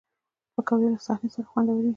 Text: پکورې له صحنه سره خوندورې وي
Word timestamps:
پکورې 0.55 0.87
له 0.93 0.99
صحنه 1.05 1.29
سره 1.33 1.49
خوندورې 1.51 1.81
وي 1.83 1.89